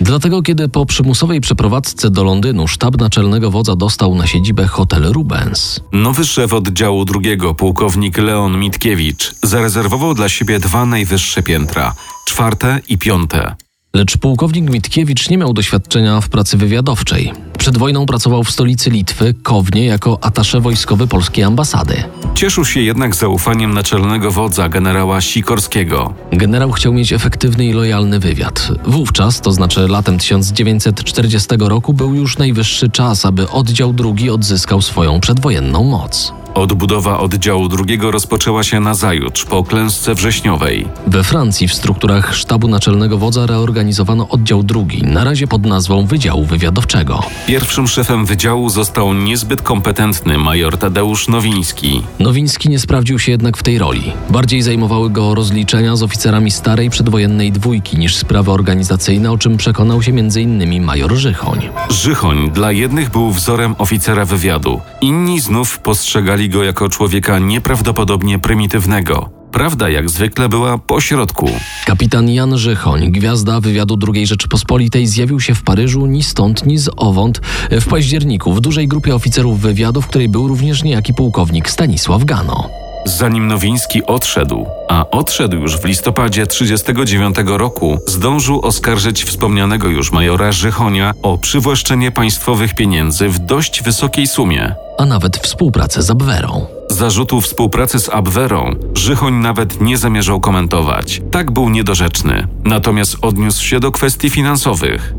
[0.00, 5.80] Dlatego, kiedy po przymusowej przeprowadzce do Londynu sztab naczelnego wodza dostał na siedzibę hotel Rubens,
[5.92, 11.94] Nowy szef oddziału drugiego, pułkownik Leon Mitkiewicz, zarezerwował dla siebie dwa najwyższe piętra
[12.26, 13.54] czwarte i piąte.
[13.94, 17.32] lecz pułkownik Mitkiewicz nie miał doświadczenia w pracy wywiadowczej.
[17.60, 22.02] Przed wojną pracował w stolicy Litwy, Kownie, jako atasze wojskowy polskiej ambasady.
[22.34, 26.14] Cieszył się jednak zaufaniem naczelnego wodza generała Sikorskiego.
[26.32, 28.68] Generał chciał mieć efektywny i lojalny wywiad.
[28.86, 35.20] Wówczas, to znaczy latem 1940 roku, był już najwyższy czas, aby oddział drugi odzyskał swoją
[35.20, 36.32] przedwojenną moc.
[36.54, 40.88] Odbudowa oddziału drugiego rozpoczęła się nazajutrz, po klęsce wrześniowej.
[41.06, 46.44] We Francji w strukturach sztabu naczelnego wodza reorganizowano oddział drugi, na razie pod nazwą Wydziału
[46.44, 47.22] Wywiadowczego.
[47.50, 52.02] Pierwszym szefem wydziału został niezbyt kompetentny major Tadeusz Nowiński.
[52.18, 54.12] Nowiński nie sprawdził się jednak w tej roli.
[54.28, 60.02] Bardziej zajmowały go rozliczenia z oficerami starej przedwojennej dwójki niż sprawy organizacyjne, o czym przekonał
[60.02, 60.84] się m.in.
[60.84, 61.68] major Żychoń.
[61.90, 69.39] Żychoń dla jednych był wzorem oficera wywiadu, inni znów postrzegali go jako człowieka nieprawdopodobnie prymitywnego.
[69.52, 71.50] Prawda jak zwykle była po środku.
[71.86, 76.90] Kapitan Jan Żychoń, gwiazda wywiadu II Rzeczypospolitej, zjawił się w Paryżu ni stąd, ni z
[76.96, 77.40] owąd
[77.70, 82.89] w październiku w dużej grupie oficerów wywiadu, w której był również niejaki pułkownik Stanisław Gano.
[83.04, 90.52] Zanim Nowiński odszedł, a odszedł już w listopadzie 1939 roku, zdążył oskarżyć wspomnianego już majora
[90.52, 94.74] Żychonia o przywłaszczenie państwowych pieniędzy w dość wysokiej sumie.
[94.98, 96.66] a nawet współpracę z Abwerą.
[96.90, 101.22] Zarzutu współpracy z Abwerą Żychoń nawet nie zamierzał komentować.
[101.30, 102.46] Tak był niedorzeczny.
[102.64, 105.14] Natomiast odniósł się do kwestii finansowych.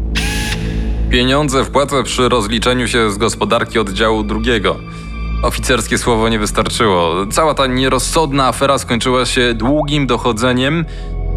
[1.09, 4.75] Pieniądze wpłacę przy rozliczeniu się z gospodarki oddziału drugiego.
[5.41, 7.25] Oficerskie słowo nie wystarczyło.
[7.31, 10.85] Cała ta nierozsądna afera skończyła się długim dochodzeniem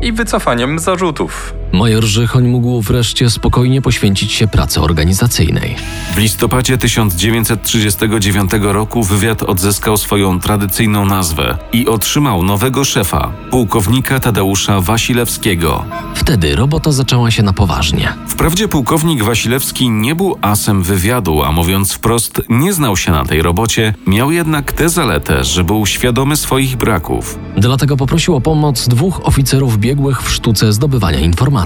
[0.02, 1.54] i wycofaniem zarzutów.
[1.74, 5.76] Major Żychoń mógł wreszcie spokojnie poświęcić się pracy organizacyjnej.
[6.14, 14.80] W listopadzie 1939 roku wywiad odzyskał swoją tradycyjną nazwę i otrzymał nowego szefa, pułkownika Tadeusza
[14.80, 15.84] Wasilewskiego.
[16.14, 18.12] Wtedy robota zaczęła się na poważnie.
[18.28, 23.42] Wprawdzie pułkownik Wasilewski nie był asem wywiadu, a mówiąc wprost, nie znał się na tej
[23.42, 27.38] robocie, miał jednak tę zaletę, że był świadomy swoich braków.
[27.56, 31.63] Dlatego poprosił o pomoc dwóch oficerów biegłych w sztuce zdobywania informacji.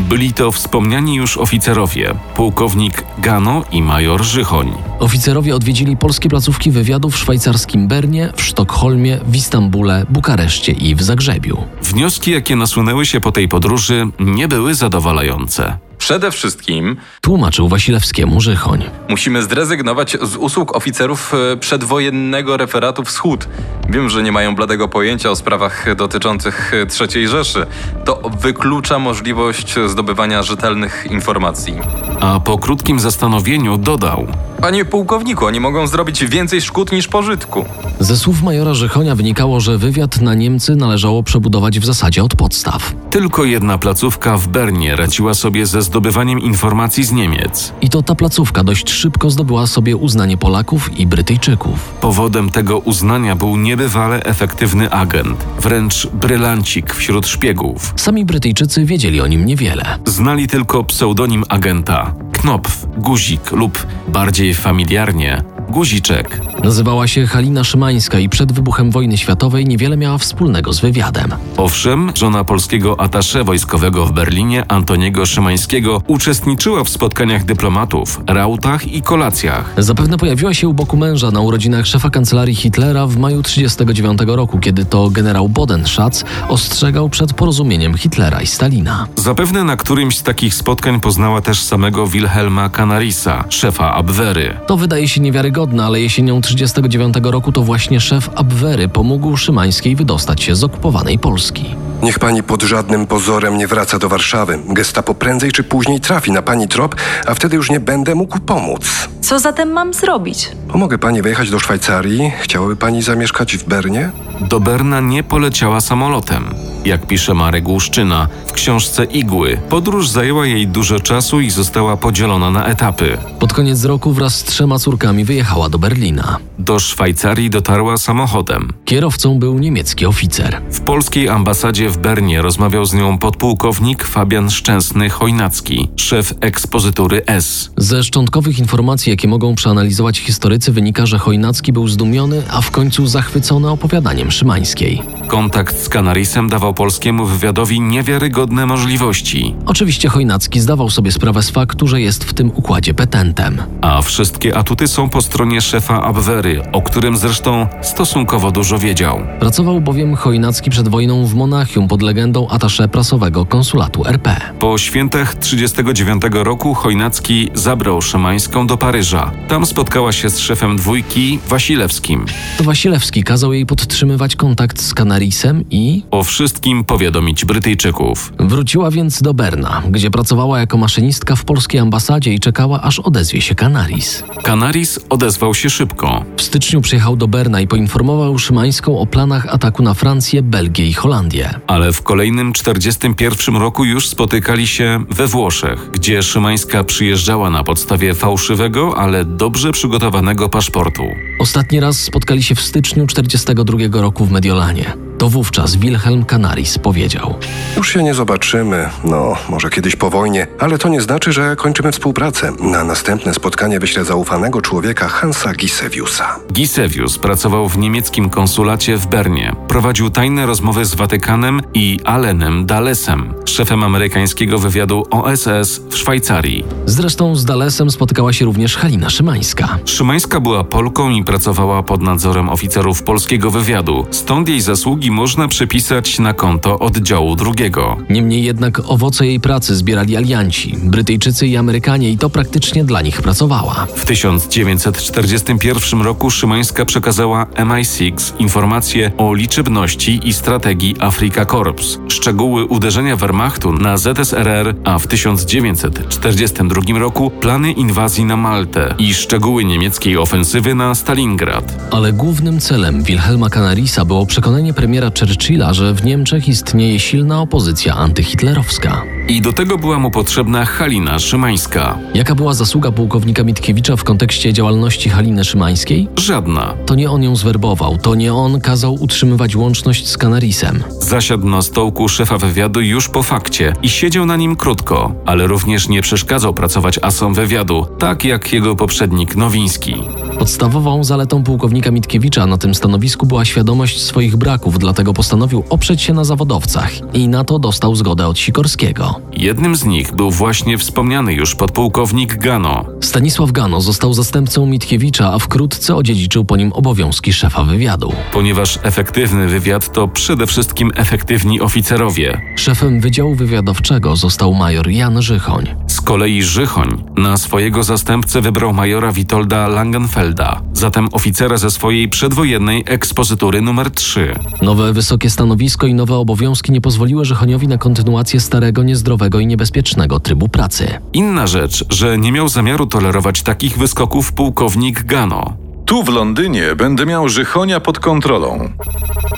[0.00, 4.72] Byli to wspomniani już oficerowie, pułkownik Gano i major Żychoń.
[4.98, 11.02] Oficerowie odwiedzili polskie placówki wywiadu w szwajcarskim Bernie, w Sztokholmie, w Istambule, Bukareszcie i w
[11.02, 11.64] Zagrzebiu.
[11.82, 15.78] Wnioski, jakie nasunęły się po tej podróży, nie były zadowalające.
[16.04, 18.84] Przede wszystkim Tłumaczył Wasilewskiemu Żychoń.
[19.08, 23.48] musimy zrezygnować z usług oficerów e, przedwojennego referatu Wschód.
[23.88, 27.66] Wiem, że nie mają bladego pojęcia o sprawach dotyczących e, III Rzeszy.
[28.04, 31.74] To wyklucza możliwość zdobywania rzetelnych informacji.
[32.20, 34.26] A po krótkim zastanowieniu dodał:
[34.60, 37.64] Panie pułkowniku, oni mogą zrobić więcej szkód niż pożytku.
[38.00, 42.94] Ze słów majora Żychonia wynikało, że wywiad na Niemcy należało przebudować w zasadzie od podstaw.
[43.10, 47.72] Tylko jedna placówka w Bernie radziła sobie ze zdobywaniem informacji z Niemiec.
[47.80, 51.78] I to ta placówka dość szybko zdobyła sobie uznanie Polaków i Brytyjczyków.
[52.00, 57.92] Powodem tego uznania był niebywale efektywny agent, wręcz brylancik wśród szpiegów.
[57.96, 59.98] Sami Brytyjczycy wiedzieli o nim niewiele.
[60.06, 66.40] Znali tylko pseudonim agenta Knopf, Guzik lub bardziej familiarnie Guziczek.
[66.64, 71.34] Nazywała się Halina Szymańska i przed wybuchem wojny światowej niewiele miała wspólnego z wywiadem.
[71.56, 79.02] Owszem, żona polskiego atasze wojskowego w Berlinie Antoniego Szymańskiego uczestniczyła w spotkaniach dyplomatów, rautach i
[79.02, 79.74] kolacjach.
[79.78, 84.58] Zapewne pojawiła się u boku męża na urodzinach szefa kancelarii Hitlera w maju 1939 roku,
[84.58, 89.06] kiedy to generał Bodenschatz ostrzegał przed porozumieniem Hitlera i Stalina.
[89.16, 92.33] Zapewne na którymś z takich spotkań poznała też samego Wilhelma
[92.72, 94.56] Canarisa, szefa Abwehry.
[94.66, 100.42] To wydaje się niewiarygodne, ale jesienią 1939 roku to właśnie szef Abwehry pomógł Szymańskiej wydostać
[100.42, 101.64] się z okupowanej Polski.
[102.02, 104.58] Niech pani pod żadnym pozorem nie wraca do Warszawy.
[104.68, 106.96] Gestapo prędzej czy później trafi na pani trop,
[107.26, 109.08] a wtedy już nie będę mógł pomóc.
[109.24, 110.50] Co zatem mam zrobić?
[110.68, 112.32] Pomogę pani wyjechać do Szwajcarii.
[112.40, 114.10] Chciałaby pani zamieszkać w Bernie?
[114.40, 116.54] Do Berna nie poleciała samolotem.
[116.84, 122.50] Jak pisze Marek Łuszczyna w książce Igły, podróż zajęła jej dużo czasu i została podzielona
[122.50, 123.18] na etapy.
[123.38, 126.38] Pod koniec roku wraz z trzema córkami wyjechała do Berlina.
[126.58, 128.68] Do Szwajcarii dotarła samochodem.
[128.84, 130.62] Kierowcą był niemiecki oficer.
[130.70, 137.70] W polskiej ambasadzie w Bernie rozmawiał z nią podpułkownik Fabian Szczęsny-Chojnacki, szef ekspozytury S.
[137.76, 143.06] Ze szczątkowych informacji, jakie mogą przeanalizować historycy, wynika, że Chojnacki był zdumiony, a w końcu
[143.06, 145.02] zachwycony opowiadaniem Szymańskiej.
[145.28, 151.86] Kontakt z Canarisem dawał polskiemu wywiadowi niewiarygodne możliwości, Oczywiście Chojnacki zdawał sobie sprawę z faktu,
[151.86, 153.62] że jest w tym układzie petentem.
[153.80, 159.20] a wszystkie atuty są po stronie szefa Abwery, o którym zresztą stosunkowo dużo wiedział.
[159.40, 164.36] Pracował bowiem Chojnacki przed wojną w Monachium pod legendą atasze prasowego konsulatu RP.
[164.58, 169.03] Po świętach 39 roku Chojnacki zabrał Szymańską do Paryża.
[169.48, 172.24] Tam spotkała się z szefem dwójki Wasilewskim.
[172.58, 178.32] To Wasilewski kazał jej podtrzymywać kontakt z Canarisem i O wszystkim powiadomić Brytyjczyków.
[178.40, 183.40] wróciła więc do Berna, gdzie pracowała jako maszynistka w polskiej ambasadzie i czekała, aż odezwie
[183.40, 184.24] się Canaris.
[184.42, 186.24] Canaris odezwał się szybko.
[186.36, 190.92] W styczniu przyjechał do Berna i poinformował Szymańską o planach ataku na Francję, Belgię i
[190.92, 191.54] Holandię.
[191.66, 198.14] Ale w kolejnym 41 roku już spotykali się we Włoszech, gdzie Szymańska przyjeżdżała na podstawie
[198.14, 201.02] fałszywego, ale dobrze przygotowanego paszportu.
[201.38, 204.96] Ostatni raz spotkali się w styczniu 42 roku w Mediolanie.
[205.24, 207.34] To wówczas Wilhelm Canaris powiedział:
[207.76, 208.88] Już się nie zobaczymy.
[209.04, 212.52] No, może kiedyś po wojnie, ale to nie znaczy, że kończymy współpracę.
[212.60, 216.36] Na następne spotkanie wyślę zaufanego człowieka Hansa Giseviusa.
[216.52, 219.56] Gisevius pracował w niemieckim konsulacie w Bernie.
[219.68, 226.64] Prowadził tajne rozmowy z Watykanem i Allenem Dalesem, szefem amerykańskiego wywiadu OSS w Szwajcarii.
[226.86, 229.78] Zresztą z Dalesem spotykała się również Halina Szymańska.
[229.84, 236.18] Szymańska była Polką i pracowała pod nadzorem oficerów polskiego wywiadu, stąd jej zasługi można przypisać
[236.18, 237.96] na konto oddziału drugiego.
[238.10, 243.22] Niemniej jednak owoce jej pracy zbierali alianci, Brytyjczycy i Amerykanie, i to praktycznie dla nich
[243.22, 243.86] pracowała.
[243.96, 253.16] W 1941 roku Szymańska przekazała MI6 informacje o liczebności i strategii Afrika Korps, szczegóły uderzenia
[253.16, 260.74] Wehrmachtu na ZSRR, a w 1942 roku plany inwazji na Maltę i szczegóły niemieckiej ofensywy
[260.74, 261.88] na Stalingrad.
[261.90, 267.94] Ale głównym celem Wilhelma Canarisa było przekonanie premiera Churchilla, że w Niemczech istnieje silna opozycja
[267.94, 269.02] antyhitlerowska.
[269.28, 271.98] I do tego była mu potrzebna Halina Szymańska.
[272.14, 276.08] Jaka była zasługa pułkownika Mitkiewicza w kontekście działalności Haliny Szymańskiej?
[276.16, 276.74] Żadna.
[276.86, 280.84] To nie on ją zwerbował, to nie on kazał utrzymywać łączność z Canarisem.
[281.00, 285.88] Zasiadł na stołku szefa wywiadu już po fakcie i siedział na nim krótko, ale również
[285.88, 289.94] nie przeszkadzał pracować asom wywiadu, tak jak jego poprzednik Nowiński.
[290.38, 296.12] Podstawową zaletą pułkownika Mitkiewicza na tym stanowisku była świadomość swoich braków, dlatego postanowił oprzeć się
[296.12, 299.20] na zawodowcach i na to dostał zgodę od Sikorskiego.
[299.32, 302.84] Jednym z nich był właśnie wspomniany już podpułkownik Gano.
[303.00, 308.12] Stanisław Gano został zastępcą Mitkiewicza, a wkrótce odziedziczył po nim obowiązki szefa wywiadu.
[308.32, 312.40] Ponieważ efektywny wywiad to przede wszystkim efektywni oficerowie.
[312.56, 315.66] Szefem Wydziału Wywiadowczego został major Jan Żychoń.
[316.04, 322.84] Z kolei Żychoń na swojego zastępcę wybrał majora Witolda Langenfelda, zatem oficera ze swojej przedwojennej
[322.86, 324.34] ekspozytury numer 3.
[324.62, 330.20] Nowe wysokie stanowisko i nowe obowiązki nie pozwoliły Żychoniowi na kontynuację starego, niezdrowego i niebezpiecznego
[330.20, 330.98] trybu pracy.
[331.12, 335.56] Inna rzecz, że nie miał zamiaru tolerować takich wyskoków pułkownik Gano.
[335.86, 338.68] Tu w Londynie będę miał Żychonia pod kontrolą.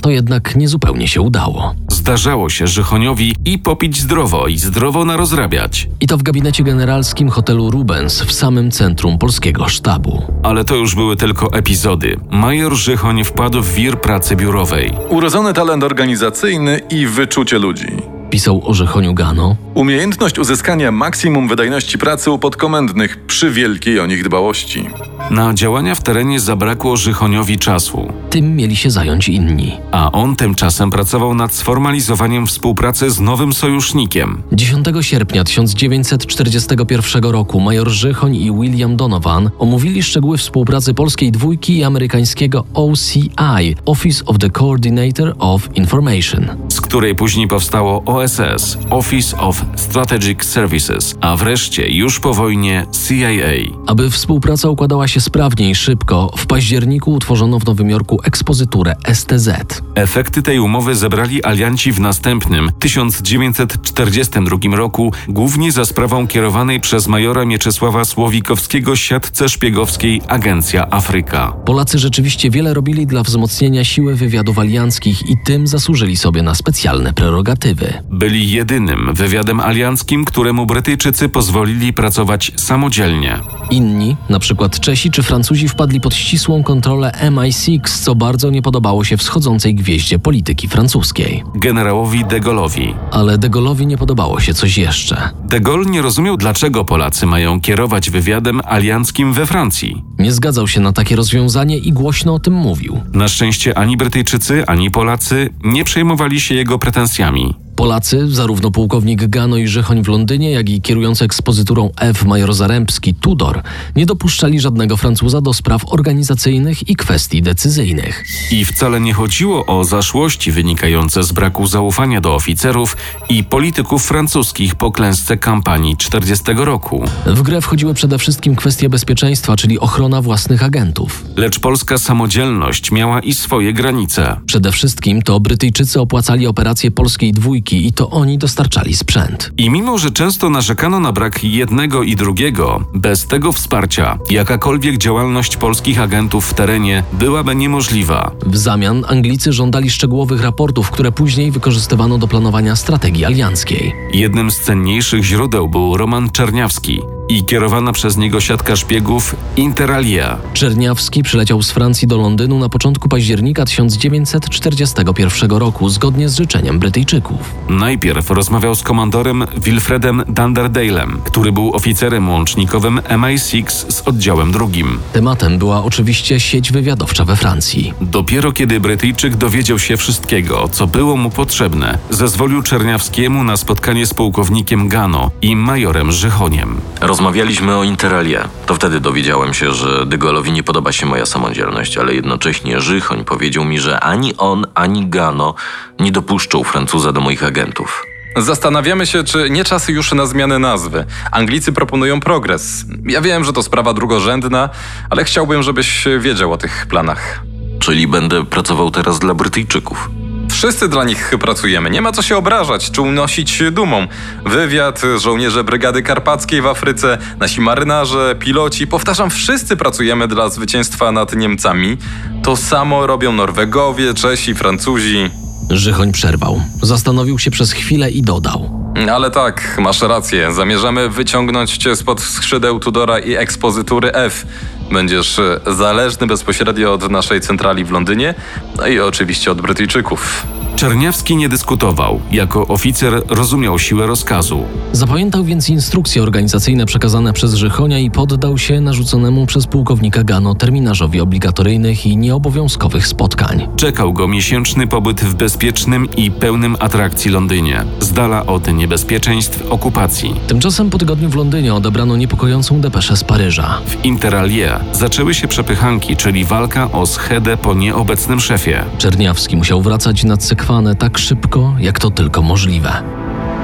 [0.02, 1.74] To jednak niezupełnie się udało.
[2.06, 5.88] Zdarzało się Żychoniowi i popić zdrowo, i zdrowo narozrabiać.
[6.00, 10.22] I to w gabinecie generalskim hotelu Rubens w samym centrum polskiego sztabu.
[10.42, 12.16] Ale to już były tylko epizody.
[12.30, 14.92] Major Żychoń wpadł w wir pracy biurowej.
[15.08, 17.88] Urodzony talent organizacyjny i wyczucie ludzi.
[18.30, 19.56] Pisał o Żychoniu Gano.
[19.74, 24.88] Umiejętność uzyskania maksimum wydajności pracy u podkomendnych przy wielkiej o nich dbałości.
[25.30, 29.72] Na działania w terenie zabrakło Żychoniowi czasu, Tym mieli się zająć inni.
[29.92, 34.42] a on tymczasem pracował nad sformalizowaniem współpracy z nowym sojusznikiem.
[34.52, 41.84] 10 sierpnia 1941 roku major Żychoń i William Donovan omówili szczegóły współpracy polskiej dwójki i
[41.84, 46.46] amerykańskiego OCI Office of the Coordinator of Information.
[46.68, 53.72] z której później powstało OSS Office of Strategic Services, a wreszcie już po wojnie CIA.
[53.86, 59.50] Aby współpraca układała się sprawnie i szybko, w październiku utworzono w Nowym Jorku ekspozyturę STZ.
[59.94, 67.44] Efekty tej umowy zebrali alianci w następnym 1942 roku, głównie za sprawą kierowanej przez majora
[67.44, 71.52] Mieczysława Słowikowskiego siatce szpiegowskiej Agencja Afryka.
[71.64, 77.12] Polacy rzeczywiście wiele robili dla wzmocnienia siły wywiadów alianckich i tym zasłużyli sobie na specjalne
[77.12, 77.92] prerogatywy.
[78.10, 83.38] Byli jedynym wywiadem alianckim, któremu Brytyjczycy pozwolili pracować samodzielnie.
[83.70, 89.04] Inni, na przykład Czesi czy Francuzi, wpadli pod ścisłą kontrolę MI6, co bardzo nie podobało
[89.04, 91.44] się wschodzącej gwieździe polityki francuskiej.
[91.54, 92.94] Generałowi de Gaulle'owi.
[93.10, 95.30] Ale de Gaulle'owi nie podobało się coś jeszcze.
[95.44, 100.02] De Gaulle nie rozumiał, dlaczego Polacy mają kierować wywiadem alianckim we Francji.
[100.18, 103.00] Nie zgadzał się na takie rozwiązanie i głośno o tym mówił.
[103.12, 107.54] Na szczęście ani Brytyjczycy, ani Polacy nie przejmowali się jego pretensjami.
[107.76, 113.14] Polacy, zarówno pułkownik Gano i Żychoń w Londynie, jak i kierujący ekspozyturą F major Zarębski
[113.14, 113.62] Tudor,
[113.96, 118.24] nie dopuszczali żadnego Francuza do spraw organizacyjnych i kwestii decyzyjnych.
[118.50, 122.96] I wcale nie chodziło o zaszłości wynikające z braku zaufania do oficerów
[123.28, 127.04] i polityków francuskich po klęsce kampanii 40 roku.
[127.26, 131.24] W grę wchodziły przede wszystkim kwestie bezpieczeństwa, czyli ochrona własnych agentów.
[131.36, 134.36] Lecz polska samodzielność miała i swoje granice.
[134.46, 139.50] Przede wszystkim to Brytyjczycy opłacali operacje polskiej dwójki i to oni dostarczali sprzęt.
[139.56, 145.56] I mimo, że często narzekano na brak jednego i drugiego, bez tego wsparcia jakakolwiek działalność
[145.56, 148.30] polskich agentów w terenie byłaby niemożliwa.
[148.46, 153.92] W zamian Anglicy żądali szczegółowych raportów, które później wykorzystywano do planowania strategii alianckiej.
[154.12, 160.38] Jednym z cenniejszych źródeł był Roman Czerniawski i kierowana przez niego siatka szpiegów Interalia.
[160.52, 167.54] Czerniawski przyleciał z Francji do Londynu na początku października 1941 roku, zgodnie z życzeniem Brytyjczyków.
[167.68, 174.98] Najpierw rozmawiał z komandorem Wilfredem Dunderdalem, który był oficerem łącznikowym MI6 z oddziałem drugim.
[175.12, 177.92] Tematem była oczywiście sieć wywiadowcza we Francji.
[178.00, 184.14] Dopiero kiedy Brytyjczyk dowiedział się wszystkiego, co było mu potrzebne, zezwolił Czerniawskiemu na spotkanie z
[184.14, 186.80] pułkownikiem Gano i majorem Żychoniem.
[187.16, 188.48] Rozmawialiśmy o Interalie.
[188.66, 193.24] To wtedy dowiedziałem się, że De Gaulle'owi nie podoba się moja samodzielność, ale jednocześnie Żychoń
[193.24, 195.54] powiedział mi, że ani on, ani Gano
[196.00, 198.06] nie dopuszczą Francuza do moich agentów.
[198.36, 201.04] Zastanawiamy się, czy nie czas już na zmianę nazwy.
[201.32, 202.84] Anglicy proponują progres.
[203.04, 204.68] Ja wiem, że to sprawa drugorzędna,
[205.10, 207.42] ale chciałbym, żebyś wiedział o tych planach.
[207.78, 210.10] Czyli będę pracował teraz dla Brytyjczyków.
[210.56, 214.06] Wszyscy dla nich pracujemy, nie ma co się obrażać czy unosić dumą.
[214.44, 221.36] Wywiad, żołnierze Brygady Karpackiej w Afryce, nasi marynarze, piloci, powtarzam, wszyscy pracujemy dla zwycięstwa nad
[221.36, 221.96] Niemcami.
[222.42, 225.30] To samo robią Norwegowie, Czesi, Francuzi.
[225.70, 226.62] Żychoń przerwał.
[226.82, 228.86] Zastanowił się przez chwilę i dodał.
[229.12, 230.52] Ale tak, masz rację.
[230.52, 234.46] Zamierzamy wyciągnąć cię spod skrzydeł Tudora i ekspozytury F.
[234.90, 238.34] Będziesz e, zależny bezpośrednio od naszej centrali w Londynie,
[238.76, 240.46] no i oczywiście od Brytyjczyków.
[240.76, 242.20] Czerniawski nie dyskutował.
[242.32, 244.64] Jako oficer rozumiał siłę rozkazu.
[244.92, 251.20] Zapamiętał więc instrukcje organizacyjne przekazane przez Żychonia i poddał się narzuconemu przez pułkownika Gano terminarzowi
[251.20, 253.68] obligatoryjnych i nieobowiązkowych spotkań.
[253.76, 260.34] Czekał go miesięczny pobyt w bezpiecznym i pełnym atrakcji Londynie, z dala od niebezpieczeństw okupacji.
[260.46, 263.80] Tymczasem po tygodniu w Londynie odebrano niepokojącą depeszę z Paryża.
[263.86, 268.84] W Interalie zaczęły się przepychanki, czyli walka o schedę po nieobecnym szefie.
[268.98, 273.02] Czerniawski musiał wracać nad sekwanę tak szybko, jak to tylko możliwe.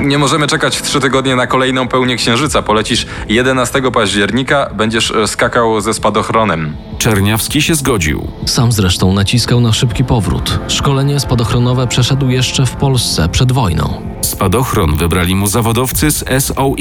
[0.01, 2.63] Nie możemy czekać trzy tygodnie na kolejną pełnię księżyca.
[2.63, 6.77] Polecisz 11 października, będziesz e, skakał ze spadochronem.
[6.99, 8.29] Czerniawski się zgodził.
[8.47, 10.59] Sam zresztą naciskał na szybki powrót.
[10.69, 14.03] Szkolenie spadochronowe przeszedł jeszcze w Polsce przed wojną.
[14.21, 16.75] Spadochron wybrali mu zawodowcy z SOE,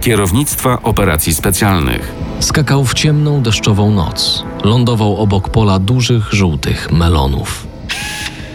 [0.00, 2.12] Kierownictwa Operacji Specjalnych.
[2.40, 4.44] Skakał w ciemną, deszczową noc.
[4.64, 7.73] Lądował obok pola dużych, żółtych melonów.